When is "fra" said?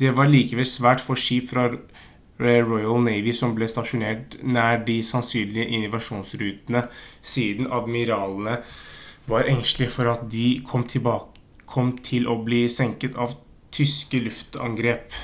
1.52-1.62